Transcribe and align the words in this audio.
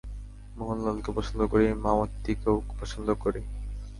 মোহনলালকে 0.55 1.09
পছন্দ 1.17 1.41
করি, 1.51 1.65
মামুত্তিকেও 1.83 2.55
পছন্দ 2.79 3.07
করি। 3.23 3.41